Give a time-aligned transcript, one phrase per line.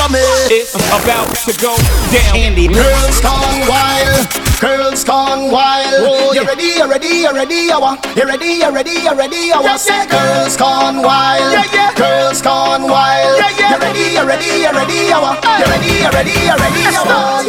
[0.00, 0.24] for me.
[0.48, 1.76] It's about to go
[2.12, 2.36] down.
[2.36, 4.24] Andy, girls gone wild,
[4.60, 6.00] girls gone wild.
[6.00, 6.80] Whoa, you ready?
[6.80, 7.28] You ready?
[7.28, 7.68] You ready?
[7.68, 8.00] You want?
[8.16, 8.64] You ready?
[8.64, 8.96] You ready?
[9.04, 9.52] You ready?
[9.52, 9.80] You want?
[9.80, 11.94] Say, girls gone wild, yeah, yeah.
[11.94, 13.36] girls gone wild.
[13.38, 13.74] Yeah, yeah.
[13.74, 14.04] You ready?
[14.16, 14.50] You ready?
[14.64, 14.98] You ready?
[15.12, 15.44] You want?
[15.44, 15.92] You ready?
[16.00, 16.36] You ready?
[16.48, 16.82] You ready?
[16.96, 17.48] You want?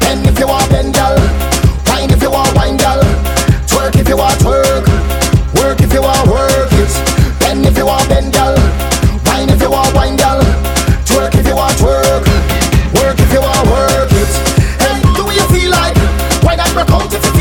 [0.00, 1.18] Bend if you want, bend, girl.
[1.88, 3.02] Wine if you want, wine, girl.
[3.66, 4.86] Twerk if you want, twerk.
[5.58, 6.51] Work if you want, work.
[16.74, 17.31] Revolt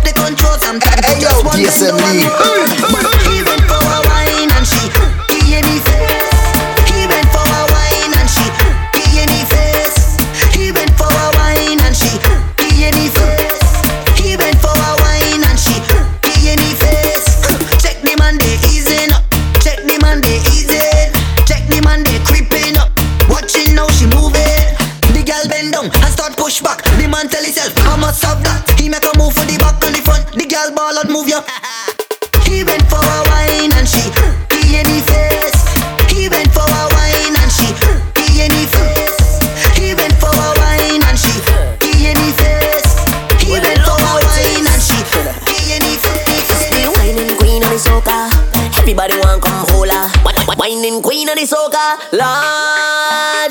[0.00, 1.04] up the control sometimes.
[1.04, 1.82] Hey, yo, just
[3.28, 6.19] even for a wine and she.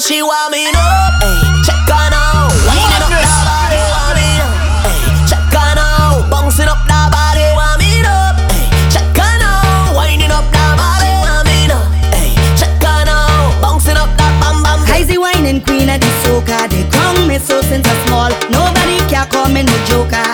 [0.10, 1.38] she want me up, ayy,
[1.70, 2.50] check her out.
[2.66, 4.58] Winding up that body, want me up,
[4.90, 6.26] ayy, check her out.
[6.32, 9.94] Bouncing up that body, want me up, ayy, check her out.
[9.94, 11.86] Winding up that body, want me up,
[12.18, 13.62] ayy, check her out.
[13.62, 14.82] Bouncing up that bam bam.
[14.90, 18.34] Crazy whining queen at the soca, they come me so since I'm small.
[18.50, 20.26] Nobody can come in no joker.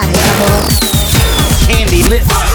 [1.68, 2.55] Candy lips.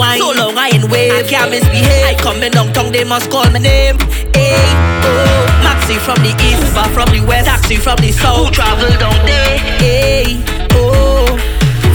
[0.00, 1.12] Wine, so long I ain't wave.
[1.12, 2.06] I can't misbehave.
[2.08, 4.00] I coming down tongue, they must call my name.
[4.32, 4.56] Hey,
[5.04, 8.48] oh, Maxi from the east, but from the west, taxi from the south.
[8.48, 9.58] Who travel down there?
[9.84, 10.40] Hey,
[10.72, 11.28] oh,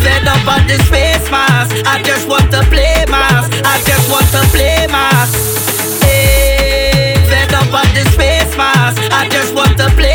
[0.05, 1.73] fed up on this face mask.
[1.89, 3.49] I just want to play mask.
[3.65, 5.33] I just want to play mask.
[6.05, 9.01] Hey, fed up on this face mask.
[9.11, 10.14] I just want to play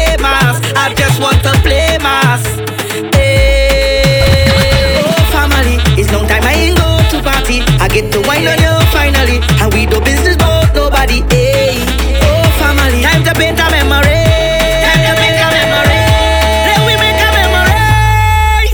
[8.46, 11.22] on you finally, and we do business about nobody.
[11.28, 11.82] Hey,
[12.22, 14.20] oh family, time to paint a memory.
[14.84, 16.00] Time to paint a memory.
[16.68, 17.76] Let we make a memory.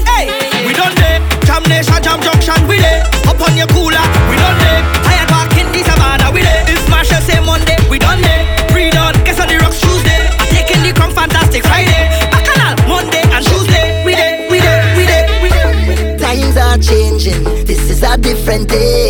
[0.07, 0.25] Hey,
[0.67, 1.19] we done there.
[1.47, 3.03] Jam Nation, Jam Junction, we there.
[3.27, 4.83] Up on your cooler, we done there.
[5.07, 6.63] Tired walk in the savannah, we there.
[6.69, 8.45] If Machel say Monday, we done there.
[8.71, 10.21] Free done, guess on the rocks Tuesday.
[10.39, 12.07] I taking the crown fantastic Friday.
[12.31, 16.19] Bacchanal Monday and Tuesday, we there, we there, we there, we there.
[16.19, 19.06] Times are changing, this is a different day.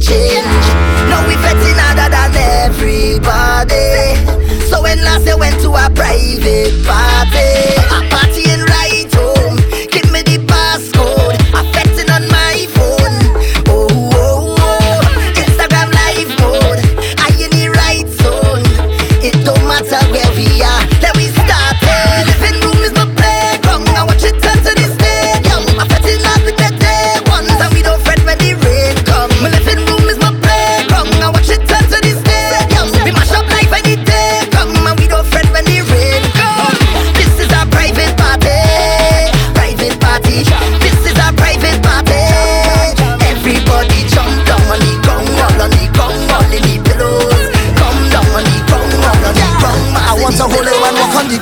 [0.00, 0.66] Change.
[1.08, 2.32] Now we fetting harder than
[2.64, 4.16] everybody.
[4.68, 7.79] So when last I went to a private party,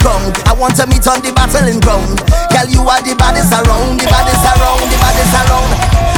[0.03, 0.35] ground.
[0.47, 2.19] I want to meet on the battling ground.
[2.51, 5.71] Girl, you are the baddest around, the baddest around, the baddest around.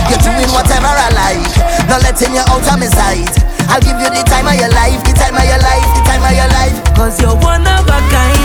[0.08, 1.52] You're doing whatever I like,
[1.88, 3.30] not letting you out of my sight.
[3.70, 6.25] I'll give you the time of your life, the time of your life, the time
[6.25, 6.76] of your life.
[6.99, 8.39] Cause you're one of a kind,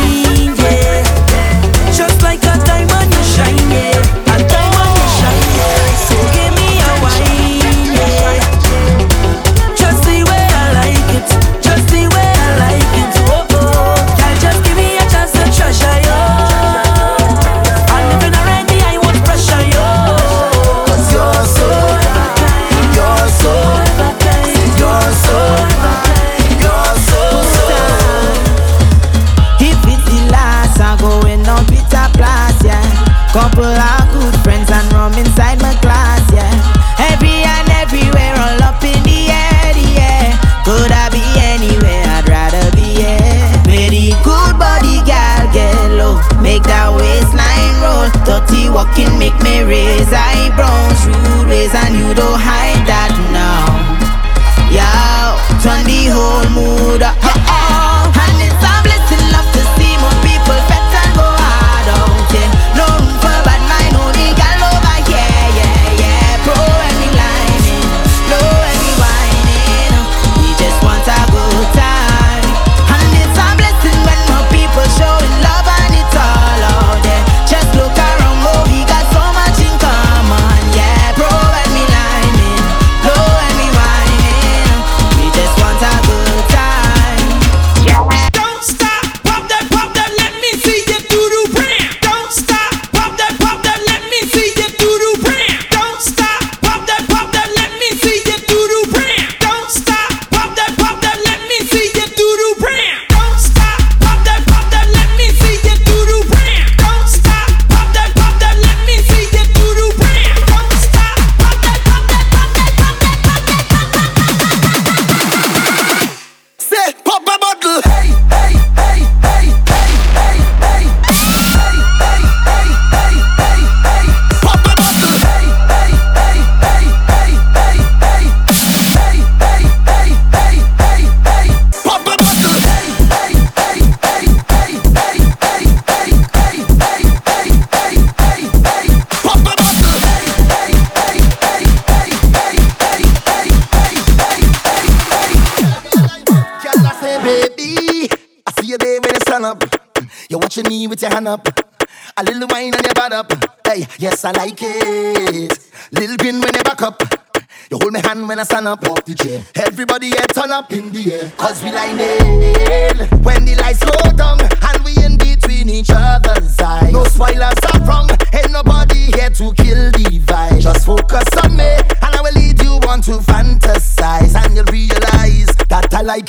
[49.26, 51.02] make me raise eyebrows.
[51.08, 52.75] Rude ways, and you don't hide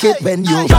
[0.07, 0.76] it when you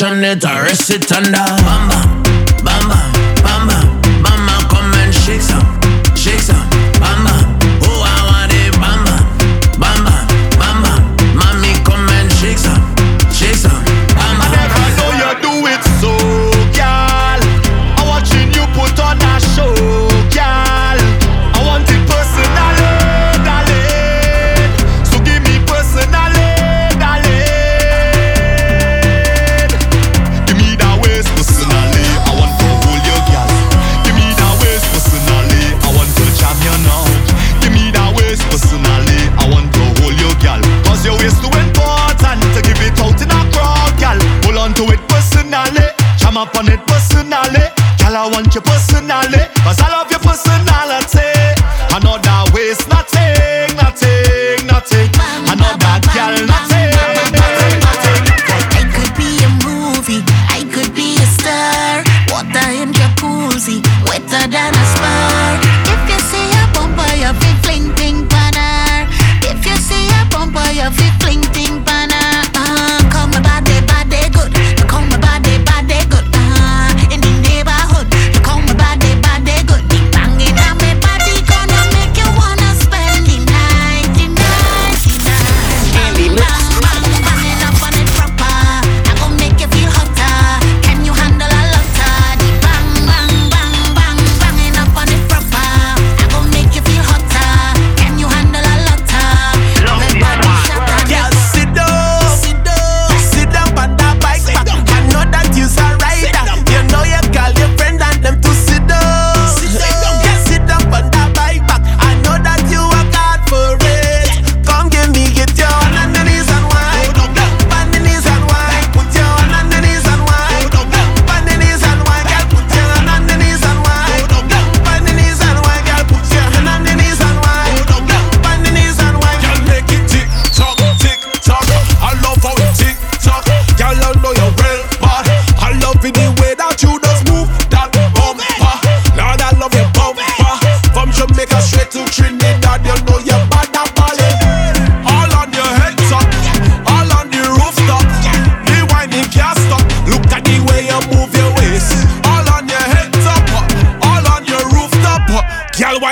[0.00, 1.59] turn it, I rest it under.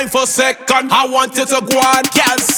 [0.09, 0.93] for second.
[0.93, 2.58] I want you to go on, girl.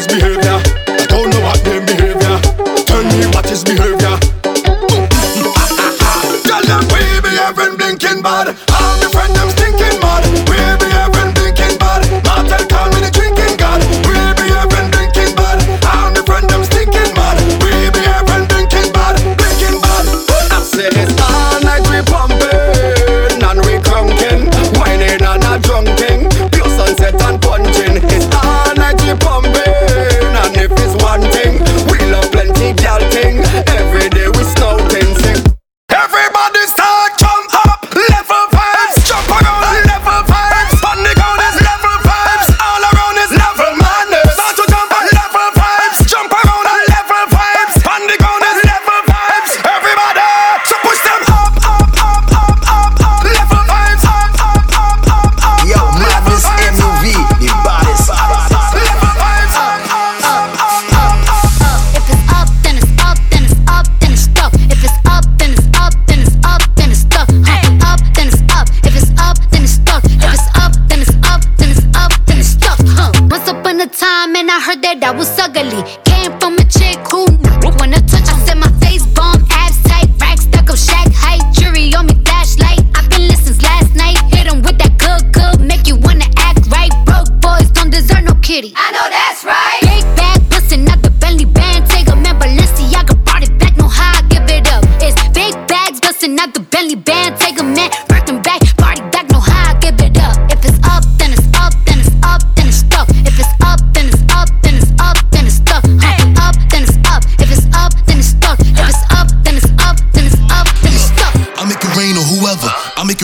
[0.00, 0.39] misbehave.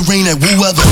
[0.06, 0.82] Rain at whoever.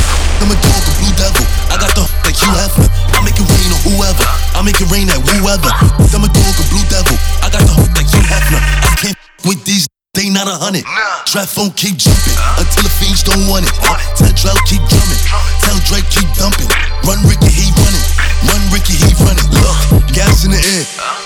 [0.43, 1.45] I'm a dog, a blue devil.
[1.71, 2.75] I got the like you have.
[3.15, 4.27] I make it rain on whoever.
[4.55, 5.71] I make it rain at whoever.
[6.13, 7.17] I'm a dog, a blue devil.
[7.41, 8.45] I got the like you have.
[8.51, 9.87] I can't with these.
[10.15, 10.87] They not a hundred.
[11.27, 13.75] Trap phone keep jumping until the fiends don't want it.
[14.15, 15.23] Tell Drell keep drumming.
[15.59, 16.71] Tell Drake keep dumping.
[17.03, 18.07] Run Ricky, he running.
[18.47, 19.43] Run Ricky, he running.
[19.59, 20.85] Look, gas in the air.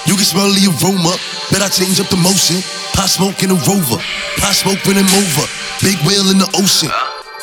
[0.09, 1.21] You can smell the aroma.
[1.53, 2.65] Bet I change up the motion.
[2.97, 4.01] Pot smoke in a rover.
[4.41, 5.45] Pot smoke when I'm over.
[5.85, 6.89] Big whale in the ocean.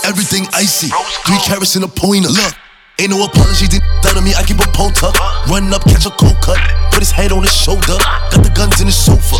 [0.05, 0.89] Everything icy.
[1.25, 2.29] Three carats in a pointer.
[2.29, 2.53] Look.
[2.95, 5.19] Ain't no apology, didn't out of me, I keep a pole tuck.
[5.51, 6.55] Run up, catch a cold cut.
[6.95, 7.99] Put his head on his shoulder.
[8.31, 9.35] Got the guns in the sofa.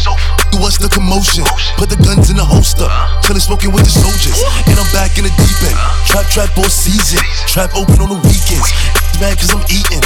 [0.51, 1.47] Do what's the commotion?
[1.80, 2.84] Put the guns in the holster.
[3.23, 4.36] Chillin' smoking with the soldiers.
[4.67, 5.80] And I'm back in the deep end.
[6.12, 7.23] Trap, trap all season.
[7.47, 8.67] Trap open on the weekends.
[9.23, 10.04] Mad cause I'm eating.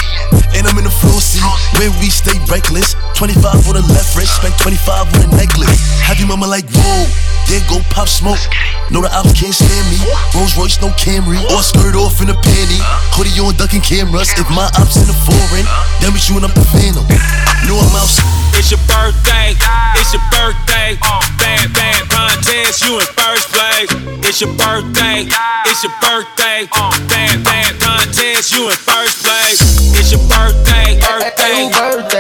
[0.54, 1.42] And I'm in the floor seat.
[1.82, 2.94] Where we stay reckless.
[3.18, 4.38] 25 for the left wrist.
[4.38, 5.82] Spent 25 on a necklace.
[6.06, 7.10] Happy mama like, whoa.
[7.50, 8.38] There go pop smoke.
[8.94, 9.98] No, the ops can't stand me.
[10.38, 11.42] Rolls Royce, no Camry.
[11.50, 12.78] Or skirt off in a panty.
[13.18, 14.30] Hoodie on ducking cameras.
[14.38, 15.66] If my ops in the foreign,
[15.98, 17.10] then we shooting up the phantom.
[17.66, 18.06] No, I'm out.
[18.54, 19.58] It's your birthday,
[19.98, 20.94] it's your birthday.
[21.42, 23.90] Bad, bad contest, you in first place.
[24.22, 25.26] It's your birthday,
[25.66, 26.70] it's your birthday.
[27.10, 29.58] Bad, bad contest, you in first place.
[29.98, 31.70] It's your birthday, birthday.
[31.74, 32.19] birthday.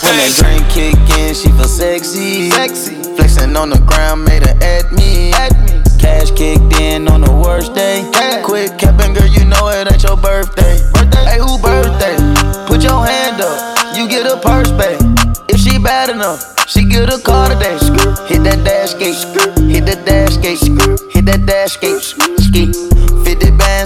[0.00, 2.50] When that drink kick in, she feel sexy.
[2.50, 2.96] Sexy.
[3.16, 5.32] Flexing on the ground, made her at me.
[5.32, 5.82] At me.
[6.00, 8.08] Cash kicked in on the worst day.
[8.44, 10.80] Quick capping, girl, you know it ain't your birthday.
[10.92, 11.24] birthday.
[11.24, 12.16] Hey, who birthday?
[12.66, 14.98] Put your hand up, you get a purse back.
[15.48, 17.78] If she bad enough, she get a car today.
[18.26, 19.22] Hit that dash gate,
[19.70, 20.58] hit that dash gate,
[21.12, 22.02] hit that dash gate,
[22.40, 22.72] ski.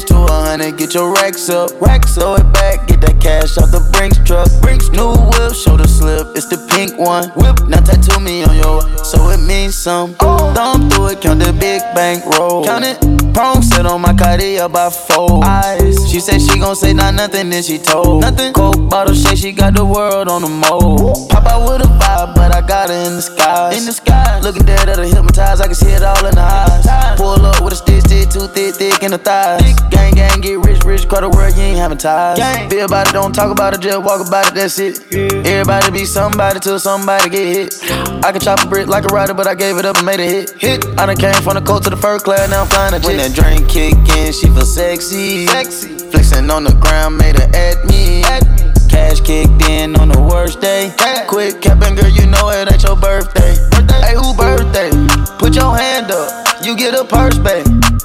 [0.07, 1.71] 50 bands to a hundred, get your racks up.
[1.81, 4.49] Racks throw it back, get that cash off the Brinks truck.
[4.61, 7.29] Brinks new whip, shoulder slip, it's the pink one.
[7.31, 10.15] Whip, now tattoo me on your, so it means some.
[10.21, 10.53] Oh.
[10.55, 12.65] Thumb through it, count the big bank roll.
[12.65, 12.99] Count it,
[13.35, 15.45] prong set on my Cartier by four.
[15.45, 18.23] Eyes, she said she gon' say not nothing, then she told.
[18.23, 18.53] Nothing.
[18.53, 21.31] Coke bottle shake, she got the world on the mold.
[21.31, 23.75] Pop out with a vibe, but I got her in the sky.
[23.75, 26.41] In the sky, looking dead at her hypnotized, I can see it all in the
[26.41, 27.17] eyes.
[27.17, 29.96] Pull up with a stick, stick, too thick, thick in the thighs.
[29.97, 32.37] Gang, gang, get rich, rich, call the world, you ain't having ties.
[32.71, 35.01] Feel about it, don't talk about it, just walk about it, that's it.
[35.13, 37.75] Everybody be somebody till somebody get hit.
[38.23, 40.21] I can chop a brick like a rider, but I gave it up and made
[40.21, 40.51] a hit.
[40.61, 40.85] Hit.
[40.99, 43.07] I done came from the coast to the fur class, now I'm flying a jet.
[43.07, 45.47] When that drink kick in, she feel sexy.
[45.47, 45.97] Sexy.
[46.11, 48.23] Flexing on the ground, made her at me.
[48.25, 48.69] At me.
[48.91, 50.93] Cash kicked in on the worst day.
[51.27, 53.57] Quick capping, girl, you know it ain't your birthday.
[54.05, 54.93] Hey, who birthday?
[55.39, 56.29] Put your hand up,
[56.63, 57.65] you get a purse back.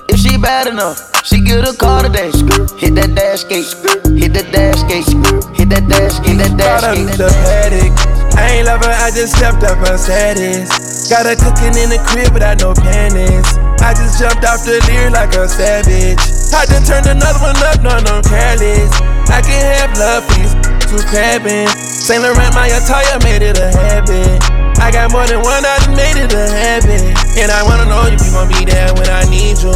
[0.09, 2.33] If she bad enough, she get a car today.
[2.81, 3.69] Hit that dash gate,
[4.17, 5.05] hit that dash gate,
[5.53, 7.13] hit that dash gate, that dash gate.
[7.15, 7.93] the paddock.
[8.35, 10.67] I ain't love her, I just stepped up her status.
[11.09, 13.45] Got her cooking in the crib without no panties.
[13.85, 16.17] I just jumped off the Lear like a savage.
[16.53, 18.91] I done turned another one up, no, no, careless.
[19.29, 20.60] I can have love for
[20.91, 21.67] two crabbing.
[21.79, 24.43] Saint Laurent, my attire made it a habit.
[24.79, 27.01] I got more than one, I done made it a habit.
[27.39, 29.71] And I wanna know if you gon' be there when I need you.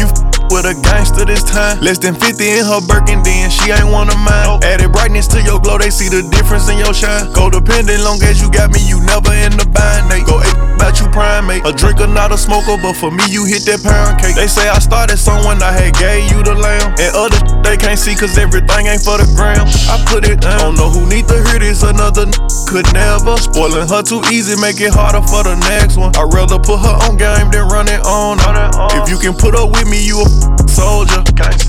[0.00, 1.80] You with a gangster this time.
[1.80, 4.60] Less than 50 in her Birkin, then she ain't one of mine.
[4.64, 7.32] Added brightness to your glow, they see the difference in your shine.
[7.32, 10.10] Codependent, long as you got me, you never in the bind.
[10.10, 10.40] They go
[10.78, 11.66] about you primate.
[11.66, 14.34] A drinker, not a smoker, but for me, you hit that pound cake.
[14.34, 16.94] They say I started someone I had gave you the lamb.
[16.96, 19.66] And other they can't see, cause everything ain't for the gram.
[19.90, 20.58] I put it down.
[20.58, 22.30] Don't know who need to hear this, another
[22.70, 23.36] could never.
[23.36, 26.14] Spoiling her too easy, make it harder for the next one.
[26.16, 28.38] I'd rather put her on game than run it on.
[28.96, 30.28] If you can put up with me, you a
[30.68, 31.22] soldier.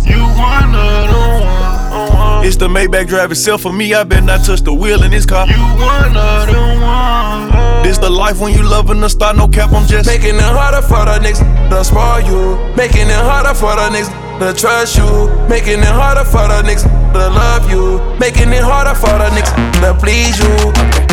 [0.05, 2.45] You one of the one.
[2.45, 3.93] It's the Maybach drive itself for me.
[3.93, 5.47] I bet not touch the wheel in this car.
[5.47, 7.83] You one of the one.
[7.83, 9.71] This the life when you loving the star, no cap.
[9.71, 12.75] I'm just Making it harder for the niggas to spoil you.
[12.75, 15.09] Making it harder for the niggas to trust you.
[15.47, 17.99] Making it harder for the niggas to love you.
[18.19, 21.08] Making it harder for the niggas to please you.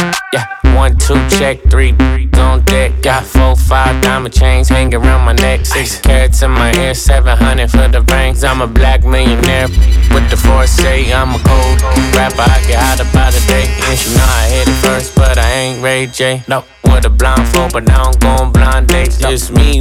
[0.77, 1.95] One, two, check, three,
[2.37, 2.93] on deck.
[3.03, 5.65] Got four, five diamond chains hanging around my neck.
[5.65, 8.45] Six carats in my ear, 700 for the rings.
[8.45, 9.69] I'm a black millionaire
[10.13, 11.13] with the foresight.
[11.15, 11.81] I'm a cold
[12.15, 13.65] rapper, I get hotter by the day.
[13.89, 16.43] And you know I hit it first, but I ain't Ray J.
[16.47, 19.17] No, with a blindfold, but now I don't go on blind dates.
[19.17, 19.81] Just me,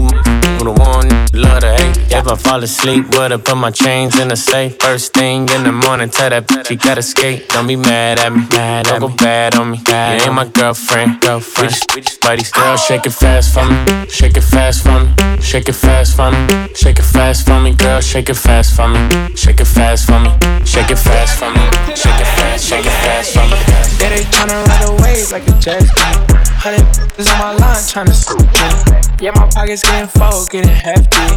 [0.58, 1.98] with the one, love to hate.
[2.12, 4.78] If I fall asleep, would've put my chains in the safe.
[4.80, 7.50] First thing in the morning, tell that bitch you gotta skate.
[7.50, 9.78] Don't be mad at me, mad don't go bad on me.
[9.78, 9.94] You
[10.26, 11.68] ain't my girlfriend, girlfriend.
[11.68, 12.52] We just, we just buddies.
[12.52, 16.32] Girl, shake it fast for me, shake it fast for me, shake it fast for
[16.32, 17.74] me, shake it fast for me.
[17.76, 20.32] Girl, shake it fast for me, shake it fast for me,
[20.66, 21.64] shake it fast for me,
[21.96, 23.58] shake it fast, shake it fast for me.
[24.00, 26.46] Yeah, they tryna ride a wave like a jet ski.
[26.56, 28.96] Hundred is on my line tryna scoop me.
[29.22, 31.28] Yeah, my pockets getting full, getting hefty.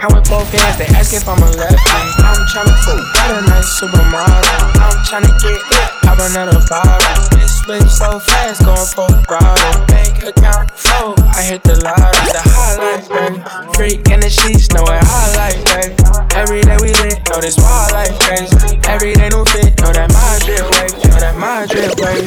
[0.00, 2.00] Count with both hands, they ask if I'm a lefty.
[2.24, 4.48] I'm tryna fuck got a nice supermodel.
[4.80, 7.04] I'm tryna get it, pop another bottle.
[7.36, 9.86] This bitch so fast, going a throttle.
[9.92, 12.16] Bank account full, I hit the lotto.
[12.32, 13.44] The highlight, baby.
[13.76, 15.92] Freak in the sheets, know it highlight, baby.
[16.32, 18.80] Every day we lit, know this wild life crazy.
[18.88, 22.24] Every day new fit, know that my drip wave, know that my drip wave.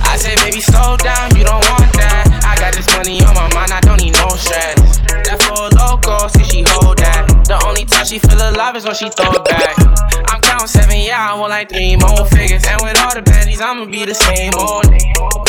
[0.00, 2.24] I said, baby, slow down, you don't want that.
[2.40, 4.53] I got this money on my mind, I don't need no stress.
[8.54, 9.74] Alive is when she throw it back.
[10.30, 12.62] I'm counting seven, yeah, I want like three more figures.
[12.66, 14.84] And with all the baddies, I'ma be the same old.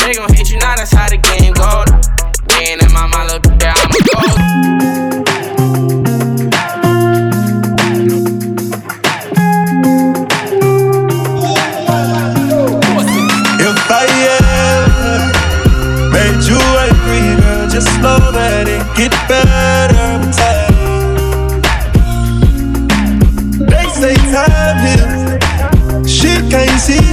[0.02, 1.85] They gon' hit you now, that's how the game goes.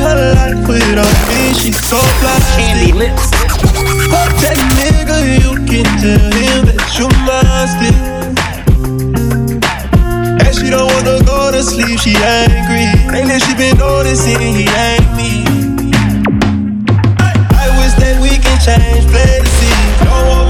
[0.02, 1.54] Her life without me.
[1.54, 2.42] She's so blind.
[2.58, 3.30] Candy lips.
[4.10, 7.78] Fuck that nigga, you can tell him that you must
[10.42, 12.90] And she don't wanna go to sleep, she angry.
[13.12, 15.46] Lately she been noticing he ain't me.
[17.62, 19.06] I wish that we can change,
[20.12, 20.41] want no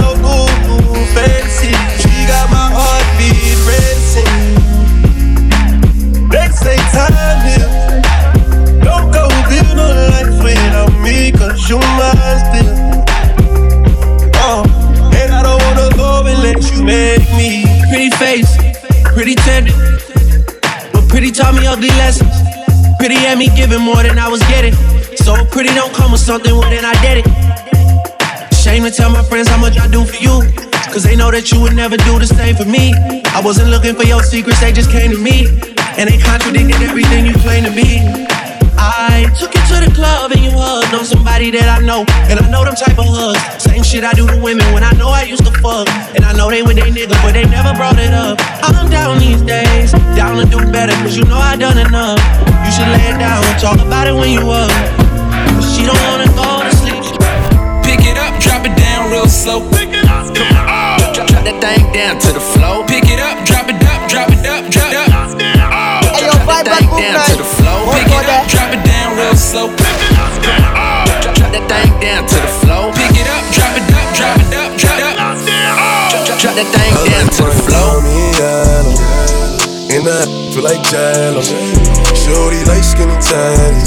[11.02, 13.02] me, cause you mine still.
[14.38, 14.62] Uh,
[15.18, 17.66] and I don't wanna go and let you make me.
[17.90, 18.56] Pretty face,
[19.12, 19.74] pretty tender.
[20.92, 22.32] But pretty taught me ugly lessons.
[22.98, 24.74] Pretty had me giving more than I was getting.
[25.16, 28.54] So pretty don't come with something, well then I did it.
[28.54, 30.42] Shame to tell my friends how much I do for you.
[30.92, 32.92] Cause they know that you would never do the same for me.
[33.32, 35.48] I wasn't looking for your secrets, they just came to me.
[35.98, 38.00] And they contradicted everything you claimed to be.
[38.82, 42.02] I took you to the club and you hugged on somebody that I know.
[42.26, 43.38] And I know them type of hugs.
[43.62, 45.86] Same shit I do to women when I know I used to fuck.
[46.18, 48.42] And I know they with they nigga, but they never brought it up.
[48.66, 52.18] I'm down these days, down to do better, cause you know I done enough.
[52.66, 54.70] You should lay it down and talk about it when you up.
[55.54, 57.02] But she don't wanna go to sleep.
[57.86, 59.62] Pick it up, drop it down real slow.
[59.70, 61.14] Pick it up, oh.
[61.14, 62.86] drop, drop that thing down to the floor.
[62.86, 64.31] Pick it up, drop it up, drop it
[69.42, 69.66] slow.
[69.74, 72.94] Pick it up, drop, drop that thing down to the floor.
[72.94, 75.36] Pick it up, drop it up, drop it up, drop it up.
[75.42, 76.26] Drop, oh.
[76.26, 77.82] drop, drop that thing down to the floor.
[79.92, 80.24] In the
[80.54, 81.42] feel like jello.
[82.16, 83.84] Shorty like skinny tiny.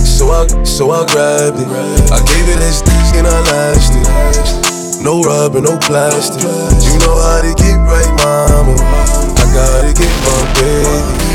[0.00, 1.68] So I, so I grabbed it.
[2.08, 2.80] I gave it this
[3.12, 4.08] and I lashed it.
[5.04, 6.40] No rubber, no plastic.
[6.40, 8.80] You know how to get right, mama.
[9.36, 11.26] I gotta get my baby.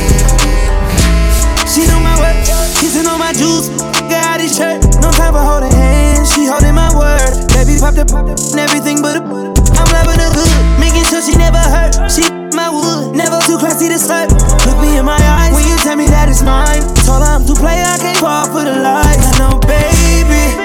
[1.69, 2.41] She know my work,
[2.81, 3.69] Kissing on my juice,
[4.09, 4.81] got out his shirt.
[5.05, 7.29] No time for holding hands, she holding my word.
[7.53, 10.49] Baby popped up, and everything but a I'm loving the hood,
[10.81, 11.93] making sure she never hurt.
[12.09, 12.25] She
[12.57, 14.33] my wood, never too classy to slurp.
[14.65, 16.81] Look me in my eyes when you tell me that it's mine.
[17.05, 19.29] Told her I'm too play, I can't fall for the lies.
[19.29, 20.57] I know, baby,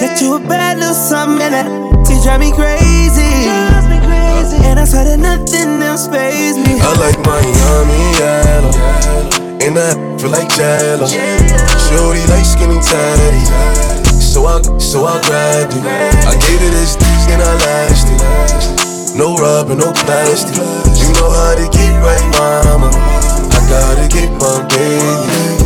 [0.00, 1.68] that you a bad little something, and that
[2.08, 3.52] you drive me crazy.
[4.64, 6.80] And I swear that nothing else pays me.
[6.80, 11.06] I like Miami, yeah and I feel like jello.
[11.06, 13.42] Shorty like skinny tighty,
[14.20, 15.84] so I so I grabbed it.
[16.26, 19.16] I gave it as this and I lasted.
[19.16, 20.56] No rubber, no plastic.
[20.56, 22.90] You know how to get right, mama.
[22.92, 25.65] I gotta get my baby.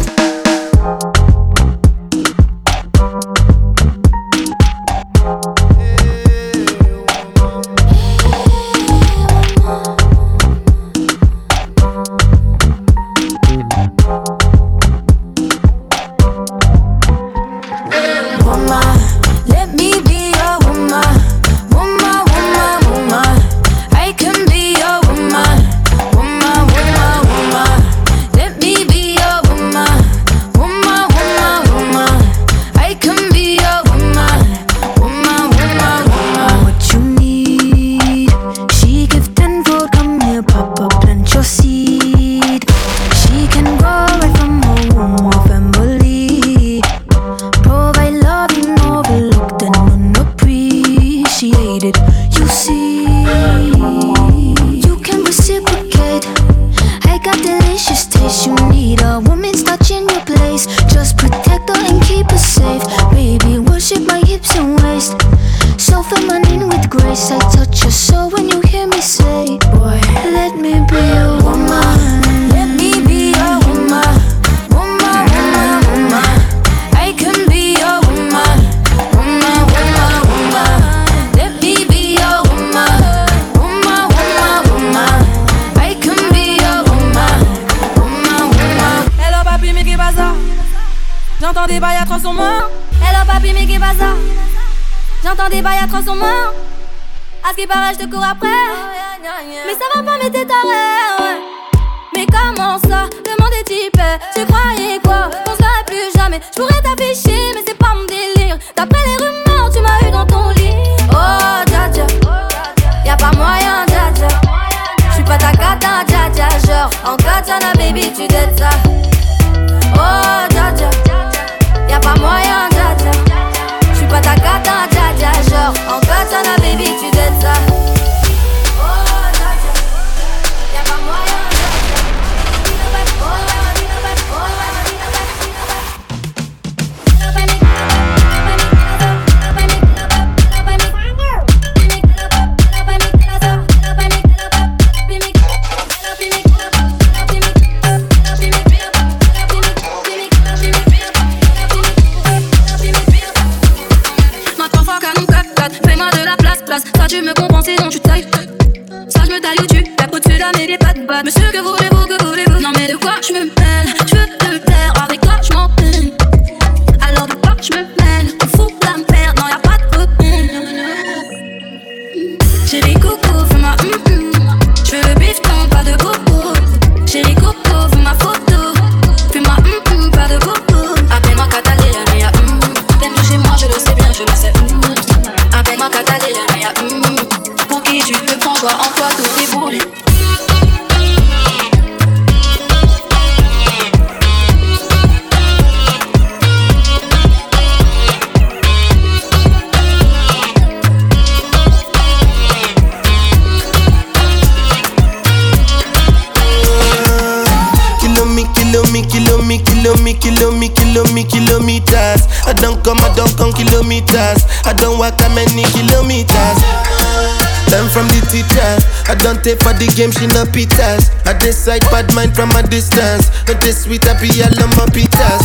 [222.34, 223.30] them from a distance.
[223.46, 225.42] But this sweet happy, I my pitas.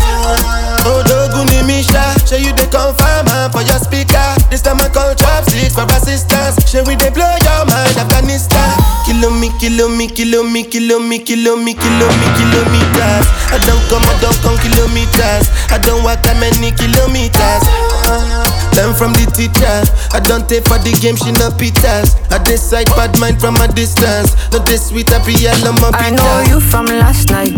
[0.85, 4.21] Oh, Doguni Misha, show you the confirm for your speaker.
[4.49, 6.61] This time I call trap six for assistance.
[6.69, 8.77] Show we they blow your mind, Afghanistan.
[9.05, 13.25] Kilo me, kilo me, kilo me, kilo me, kilometers.
[13.49, 15.49] I don't come, I don't come kilometers.
[15.73, 17.63] I don't walk that many kilometers.
[18.05, 18.64] Uh-huh.
[18.75, 19.71] Learn from the teacher.
[20.11, 22.15] I don't take for the game, she no pitas.
[22.31, 24.35] I decide bad mind from a distance.
[24.51, 26.03] No this sweet happy, I love my pita.
[26.03, 27.53] I know you from last night.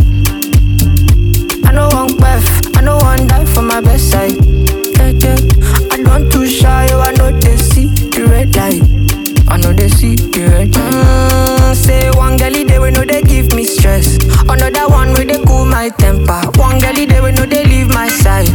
[1.65, 4.37] I know one breath, I know one die for my best side.
[4.37, 5.37] Yeah, yeah.
[5.91, 8.83] I don't too shy, oh, I know they see the red light.
[9.49, 10.93] I know they see the red light.
[10.93, 14.17] Mm, say one girlie, they we know they give me stress.
[14.47, 16.41] Another one where they cool my temper.
[16.61, 18.49] One girlie, they we know they leave my side.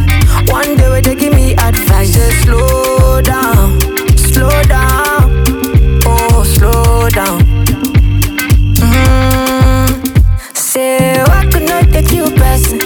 [0.47, 1.55] One day where they give me
[2.13, 3.79] Say slow down,
[4.17, 5.43] slow down,
[6.05, 7.39] oh slow down.
[8.77, 12.77] Mm, say what could not take you person.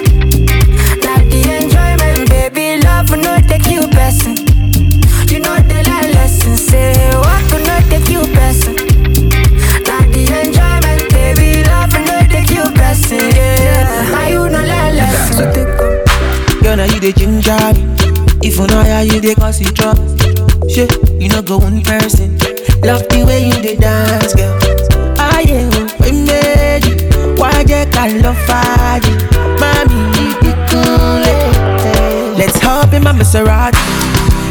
[1.04, 2.82] Not the enjoyment, baby.
[2.84, 4.36] Love will not take you person.
[5.28, 6.56] You know the life lesson.
[6.56, 8.76] Say what could not take you person.
[9.84, 11.64] Not the enjoyment, baby.
[11.68, 13.20] Love will not take you person.
[13.36, 15.34] Yeah, now you know life.
[15.34, 16.64] So take up.
[16.64, 17.97] Girl, now you the ginger.
[18.48, 19.98] If you know how you dey cause it drop.
[20.70, 20.92] Shit,
[21.22, 22.38] you know go one person.
[22.82, 24.56] Love the way you dey dance, girl.
[25.48, 25.70] Yeah,
[26.02, 27.40] we made it.
[27.40, 29.00] Why they call love fire?
[29.62, 31.24] Mommy, you be cool.
[31.24, 32.36] eh.
[32.38, 33.80] Let's hop in my Maserati.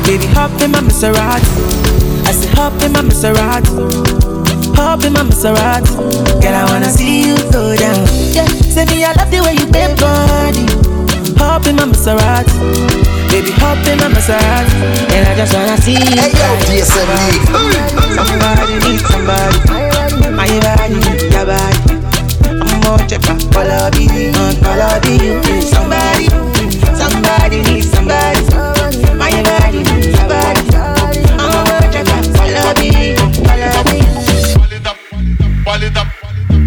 [0.06, 1.44] Baby, hop in my Maserati.
[2.26, 3.72] I said hop in my Maserati.
[4.76, 5.92] Hop in my Maserati.
[6.40, 8.06] Girl, I wanna see you go down.
[8.32, 10.64] Yeah, say me I love the way you bend body.
[11.38, 12.52] Hop in my Maserati.
[13.30, 15.12] Baby, hop in my Maserati.
[15.14, 16.20] And I just wanna see you.
[16.20, 16.48] Hey, yo,
[18.16, 19.58] Somebody need somebody.
[20.32, 21.80] My body need your body.
[22.46, 23.36] I'm more checker.
[23.52, 25.14] Follow me, uh, follow me.
[25.62, 26.26] Somebody,
[26.96, 28.40] somebody need somebody.
[29.16, 30.62] My body need your body.
[31.40, 32.20] I'm more checker.
[32.36, 33.98] Follow me, follow me.
[34.54, 34.96] Ball it up,
[35.64, 36.08] ball it up,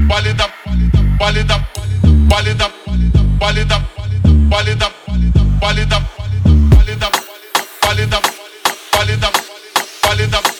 [0.07, 0.51] ball it up,
[1.19, 1.61] ball it up,
[2.29, 3.98] ball it up, ball it up, ball it up,
[4.49, 6.03] ball it up, ball it up, ball it up,
[7.81, 9.33] ball it up,
[10.23, 10.58] ball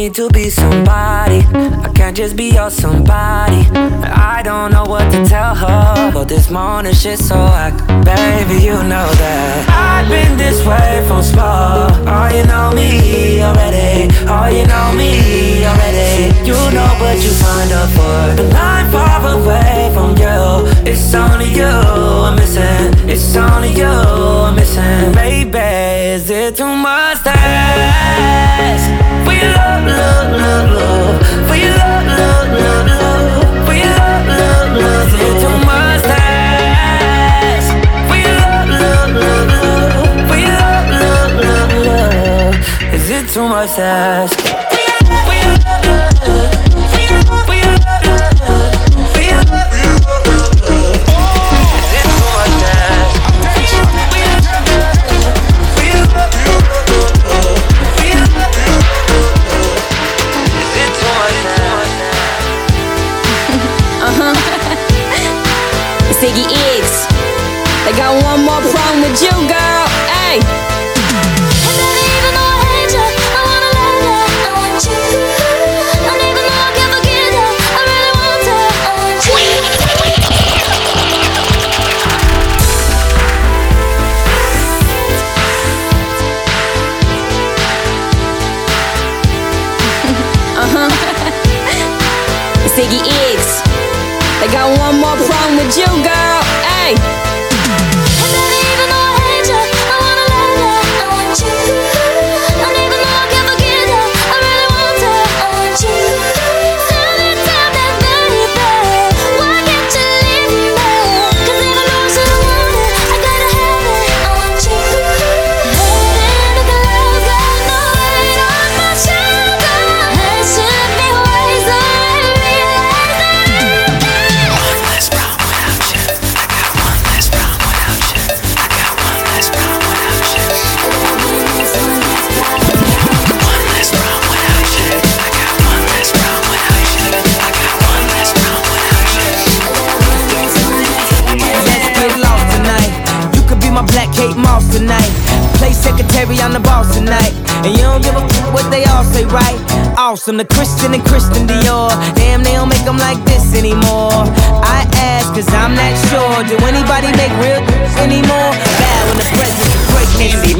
[0.00, 1.40] me to be somebody,
[1.84, 3.60] I can't just be your somebody.
[4.34, 7.68] I don't know what to tell her, but this morning shit so I,
[8.08, 11.90] baby, you know that I've been this way from small.
[12.08, 14.08] Oh, you know me already.
[14.34, 16.32] Oh, you know me already.
[16.48, 20.40] You know what you signed up for, and I'm far away from you.
[20.90, 21.74] It's only you
[22.26, 22.88] I'm missing.
[23.06, 23.94] It's only you
[24.48, 25.12] I'm missing.
[25.12, 25.58] Baby,
[26.16, 29.19] is it too much to ask?
[43.32, 44.59] Too much to ask?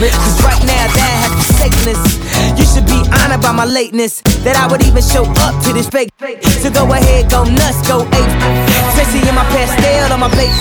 [0.00, 0.24] Greatness.
[0.24, 2.00] Cause right now, that has forsaken us.
[2.56, 4.24] You should be honored by my lateness.
[4.40, 6.08] That I would even show up to this fake.
[6.64, 8.34] So go ahead, go nuts, go ape.
[8.96, 10.56] Especially in my pastel on my plate.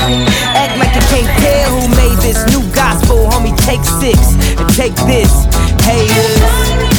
[0.60, 3.32] Act like you can't tell who made this new gospel.
[3.32, 4.20] Homie, take six
[4.60, 5.32] and take this.
[5.88, 6.99] Haters.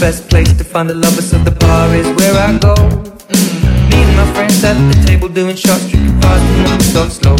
[0.00, 2.74] Best place to find the lovers, so the bar is where I go.
[3.88, 7.36] Me and my friends at the table doing shots, drinking fast and we start slow.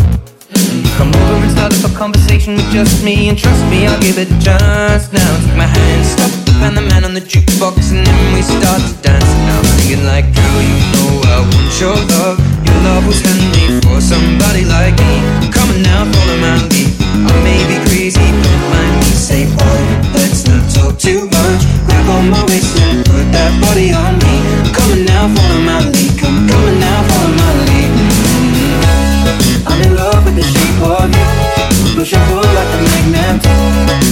[0.97, 4.17] Come over and start up a conversation with just me, and trust me, I'll give
[4.19, 5.13] it a chance.
[5.13, 6.33] Now take my hand, stop,
[6.65, 9.29] and the man on the jukebox, and then we start to dance.
[9.29, 12.41] And I'm singing like, girl, you know I want your love.
[12.65, 15.17] Your love was handmade for somebody like me.
[15.53, 16.89] Come on now, follow my lead.
[17.21, 19.11] I may be crazy, don't mind me.
[19.13, 19.81] Say, boy,
[20.17, 20.46] let's not
[20.77, 21.61] talk too much.
[21.87, 24.35] Grab on my waist and put that body on me.
[24.61, 26.13] I'm coming now, follow my lead.
[26.21, 27.91] I'm coming now, follow my lead.
[29.69, 31.27] I'm in love with the shape of you.
[31.97, 33.41] Push and pull like a magnet.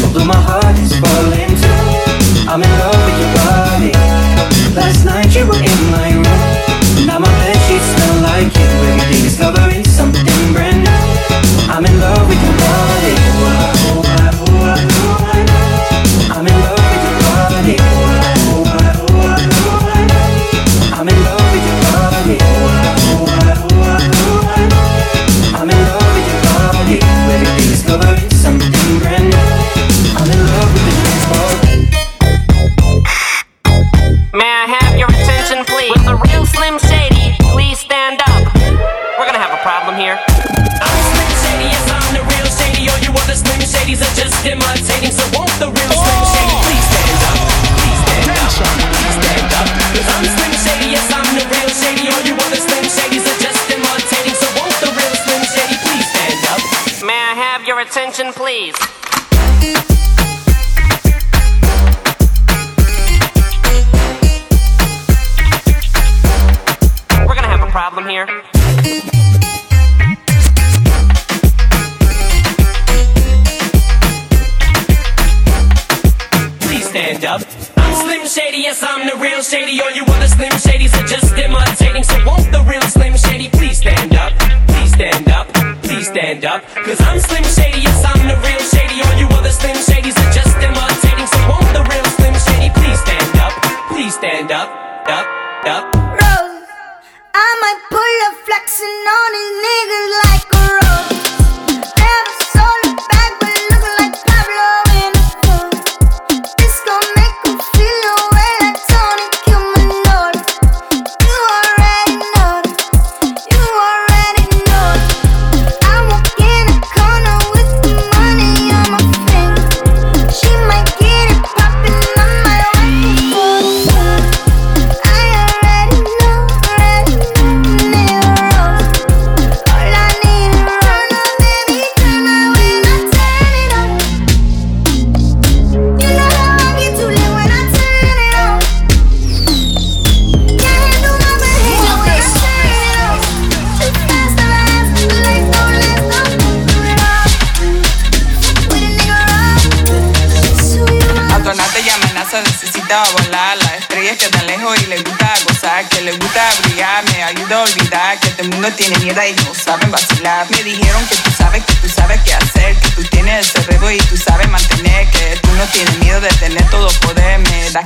[0.04, 1.80] Although my heart is falling too.
[2.48, 3.92] I'm in love with your body.
[4.74, 5.23] Last night.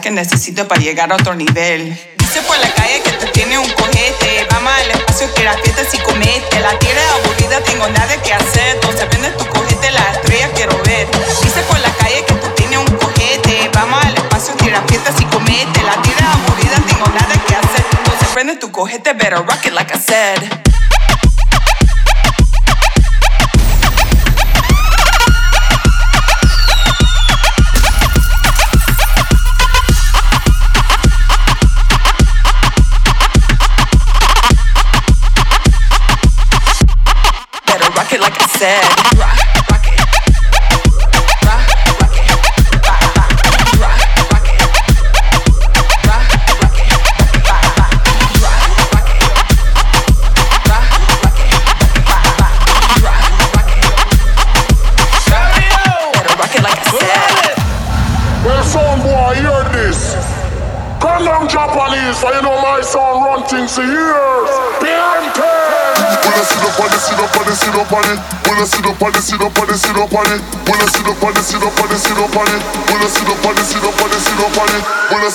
[0.08, 1.94] que necesito para llegar a otro nivel.
[2.16, 4.46] Dice por la calle que te tiene un cojete.
[4.50, 6.60] Vamos al espacio que la fiesta si comete.
[6.60, 8.76] La tierra aburrida, tengo nada que hacer.
[8.76, 11.06] Entonces prende tu cojete, la estrella quiero ver.
[11.42, 13.70] Dice por la calle que te tiene un cojete.
[13.74, 15.82] Vamos al espacio que la fiesta si comete.
[15.82, 17.84] La tierra aburrida, tengo nada que hacer.
[17.98, 20.87] Entonces prende tu cojete, better rocket like I said.
[38.58, 38.98] said.
[61.48, 64.67] Japanese, so you know my son run things a year.
[66.28, 68.12] When I see the party, see the party, see the party.
[68.44, 70.36] When I see the party, see the party, see the party.
[70.68, 72.52] When I see the party, see the party, see the party.
[72.92, 74.98] When I see the party, see the party, see the party.
[75.08, 75.30] When I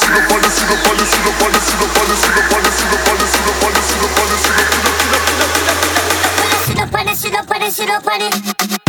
[8.69, 8.82] see.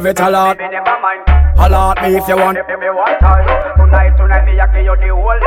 [0.00, 0.56] love it a lot.
[1.58, 2.56] Alert me if you want.
[2.56, 4.48] Tonight, tonight,
[4.82, 5.40] you the whole.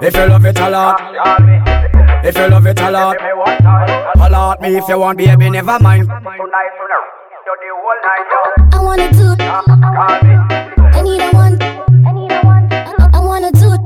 [0.00, 1.00] If you love it a lot.
[2.24, 3.16] If you love it a lot,
[4.16, 6.10] alert me if you want, baby, never mind.
[6.10, 6.22] I
[8.80, 9.36] wanna do.
[9.38, 11.62] I need a one.
[13.12, 13.76] I wanna do.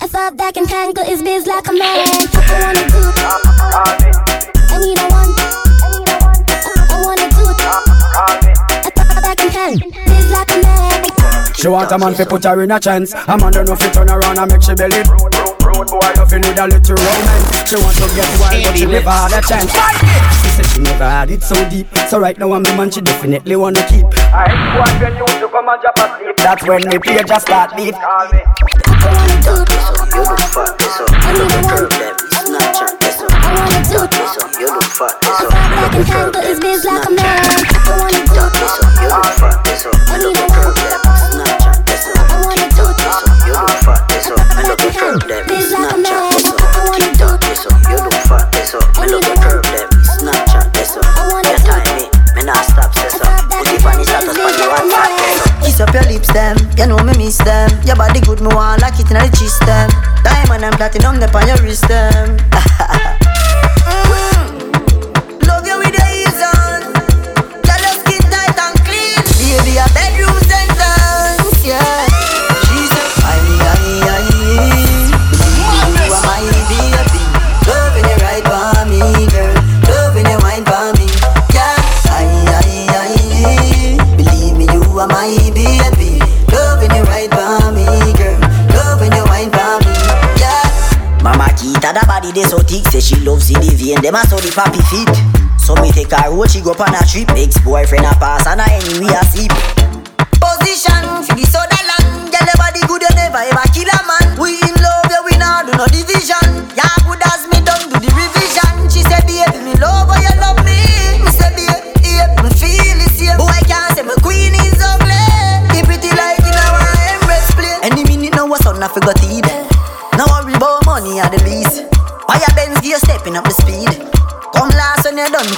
[0.00, 2.06] I back and tangle is biz like a man.
[2.34, 3.97] I wanna do.
[11.88, 13.14] get a man fi put her in a chance.
[13.14, 15.08] A man don't know fi turn around and make she believe.
[15.08, 17.68] Road, road, road boy, you fi a little romance.
[17.68, 19.72] She want to get wild, but she never had a chance.
[19.72, 21.86] She said she never had it so deep.
[22.08, 24.04] So right now I'm the man she definitely wanna keep.
[24.32, 26.36] I want when you to come and drop asleep.
[26.36, 27.94] That's when the page just start deep.
[27.94, 28.28] I
[29.08, 31.08] wanna do this, you look fat, this up.
[31.08, 33.32] I look at curve, baby, Snapchat, this up.
[33.32, 35.52] I wanna do this, you look fat, this up.
[35.52, 37.78] I look at curve, baby, Snapchat, this.
[37.78, 41.17] I wanna do this, you look fat, this up.
[56.78, 57.70] You know me miss them.
[57.84, 59.90] Your body good, me want like it in the cheese them.
[60.22, 62.36] Diamond and platinum, they on your wrist them.
[62.52, 62.67] Ah.
[94.08, 95.60] Them a saw the papi feet.
[95.60, 97.28] So me take a road, she go on a trip.
[97.36, 99.52] Ex-boyfriend a pass and a anyway a sleep.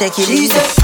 [0.08, 0.79] take.